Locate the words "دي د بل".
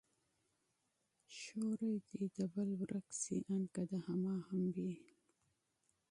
2.11-2.69